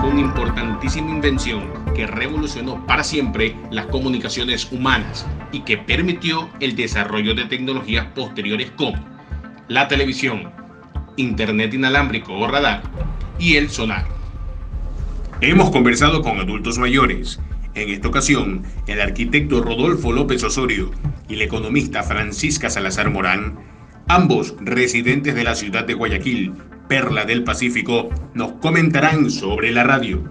[0.00, 6.74] fue una importantísima invención que revolucionó para siempre las comunicaciones humanas y que permitió el
[6.74, 8.98] desarrollo de tecnologías posteriores como
[9.68, 10.50] la televisión,
[11.16, 12.82] internet inalámbrico o radar
[13.38, 14.04] y el sonar.
[15.40, 17.38] Hemos conversado con adultos mayores.
[17.74, 20.90] En esta ocasión, el arquitecto Rodolfo López Osorio
[21.28, 23.58] y la economista Francisca Salazar Morán,
[24.08, 26.52] ambos residentes de la ciudad de Guayaquil,
[26.88, 30.22] Perla del Pacífico, nos comentarán sobre la radio.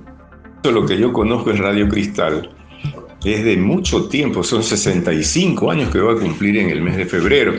[0.63, 2.51] Lo que yo conozco es Radio Cristal.
[3.25, 7.05] Es de mucho tiempo, son 65 años que va a cumplir en el mes de
[7.05, 7.53] febrero.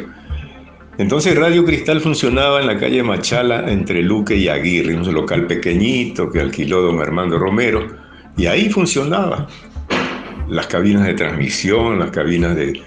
[0.99, 6.31] Entonces Radio Cristal funcionaba en la calle Machala entre Luque y Aguirre, un local pequeñito
[6.31, 7.87] que alquiló don Armando Romero,
[8.37, 9.49] y ahí funcionaba.
[10.49, 12.83] Las cabinas de transmisión, las cabinas de,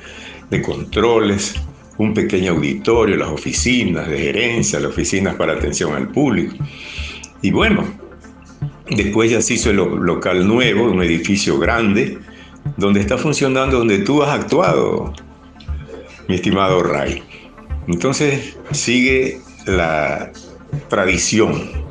[0.49, 1.55] de controles,
[1.97, 6.55] un pequeño auditorio, las oficinas de gerencia, las oficinas para atención al público.
[7.41, 7.85] Y bueno,
[8.89, 12.17] después ya se hizo el local nuevo, un edificio grande,
[12.77, 15.13] donde está funcionando, donde tú has actuado,
[16.27, 17.23] mi estimado Ray.
[17.87, 20.31] Entonces sigue la
[20.89, 21.85] tradición.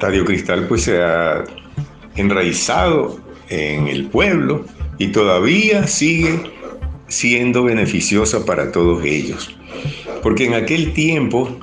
[0.00, 1.44] Radio Cristal pues se ha
[2.14, 4.64] enraizado en el pueblo
[4.98, 6.55] y todavía sigue
[7.08, 9.56] siendo beneficiosa para todos ellos.
[10.22, 11.56] Porque en aquel tiempo,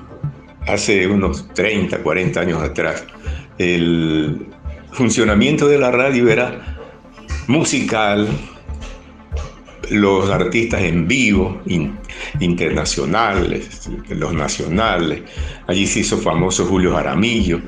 [0.68, 3.06] hace unos 30, 40 años atrás,
[3.58, 4.48] el
[4.92, 6.78] funcionamiento de la radio era
[7.48, 8.28] musical,
[9.90, 11.62] los artistas en vivo,
[12.40, 15.22] internacionales, los nacionales.
[15.68, 17.62] Allí se hizo famoso Julio Jaramillo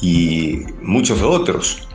[0.00, 1.87] y muchos otros.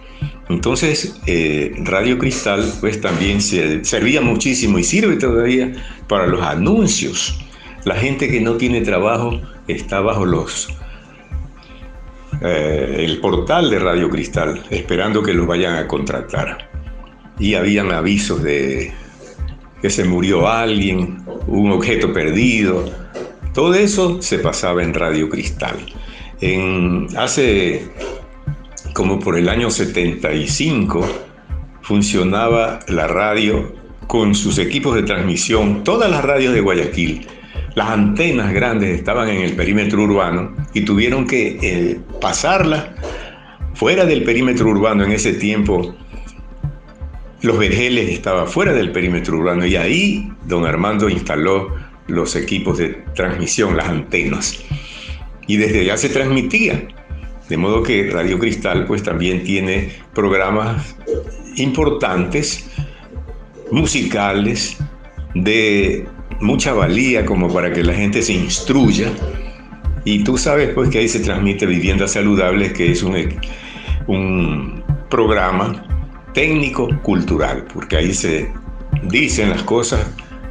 [0.50, 5.74] Entonces, eh, Radio Cristal pues también servía muchísimo y sirve todavía
[6.08, 7.40] para los anuncios.
[7.86, 10.70] La gente que no tiene trabajo está bajo los
[12.42, 16.70] eh, el portal de Radio Cristal esperando que los vayan a contratar.
[17.40, 18.92] Y habían avisos de
[19.82, 22.92] que se murió alguien, un objeto perdido.
[23.54, 25.78] Todo eso se pasaba en Radio Cristal.
[26.42, 27.90] En, hace
[28.94, 31.06] como por el año 75,
[31.82, 33.74] funcionaba la radio
[34.08, 37.28] con sus equipos de transmisión, todas las radios de Guayaquil.
[37.76, 42.86] Las antenas grandes estaban en el perímetro urbano y tuvieron que eh, pasarlas
[43.74, 45.96] fuera del perímetro urbano en ese tiempo.
[47.42, 51.74] Los vergeles estaban fuera del perímetro urbano y ahí don Armando instaló
[52.08, 54.64] los equipos de transmisión, las antenas.
[55.48, 56.88] Y desde allá se transmitía.
[57.50, 60.96] De modo que Radio Cristal pues también tiene programas
[61.58, 62.70] importantes,
[63.72, 64.78] musicales,
[65.36, 66.06] de
[66.40, 69.12] mucha valía como para que la gente se instruya.
[70.06, 73.16] Y tú sabes pues que ahí se transmite Viviendas Saludables, que es un,
[74.08, 75.86] un programa
[76.34, 78.50] técnico-cultural, porque ahí se
[79.04, 80.06] dicen las cosas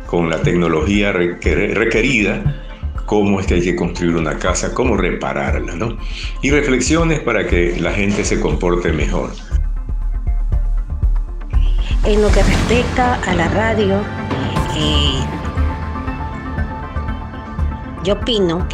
[0.07, 2.63] con la tecnología requerida
[3.07, 5.97] cómo es que hay que construir una casa, cómo repararla, ¿no?
[6.43, 9.31] Y reflexiones para que la gente se comporte mejor.
[12.05, 14.01] En lo que respecta a la radio,
[14.77, 15.21] eh,
[18.05, 18.67] yo opino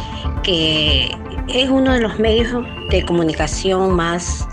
[0.43, 1.11] que
[1.47, 4.47] es uno de los medios de comunicación más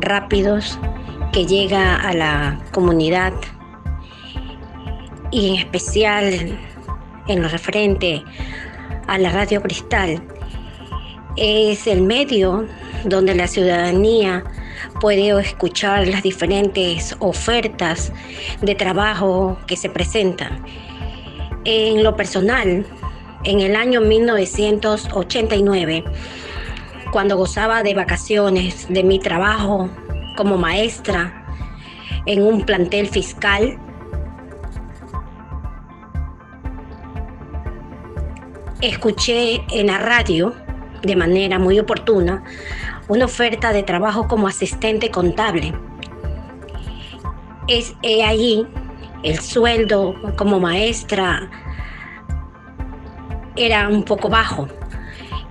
[0.00, 0.78] rápidos
[1.32, 3.32] que llega a la comunidad
[5.30, 6.58] y en especial
[7.28, 8.22] en lo referente
[9.10, 10.22] a la radio cristal.
[11.36, 12.66] Es el medio
[13.04, 14.44] donde la ciudadanía
[15.00, 18.12] puede escuchar las diferentes ofertas
[18.62, 20.64] de trabajo que se presentan.
[21.64, 22.86] En lo personal,
[23.42, 26.04] en el año 1989,
[27.10, 29.90] cuando gozaba de vacaciones de mi trabajo
[30.36, 31.44] como maestra
[32.26, 33.76] en un plantel fiscal,
[38.80, 40.54] escuché en la radio,
[41.02, 42.42] de manera muy oportuna,
[43.08, 45.72] una oferta de trabajo como asistente contable.
[47.68, 48.66] Es allí
[49.22, 51.50] el sueldo como maestra
[53.56, 54.68] era un poco bajo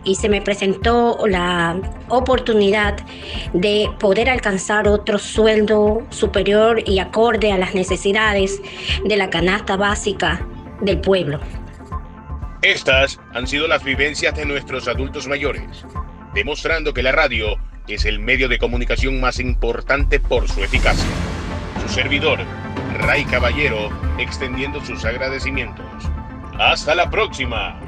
[0.04, 2.98] y se me presentó la oportunidad
[3.54, 8.62] de poder alcanzar otro sueldo superior y acorde a las necesidades
[9.06, 10.46] de la canasta básica
[10.82, 11.40] del pueblo.
[12.62, 15.86] Estas han sido las vivencias de nuestros adultos mayores,
[16.34, 17.56] demostrando que la radio
[17.88, 21.10] es el medio de comunicación más importante por su eficacia.
[21.82, 22.40] Su servidor,
[22.98, 25.86] Ray Caballero, extendiendo sus agradecimientos.
[26.60, 27.80] Hasta la próxima.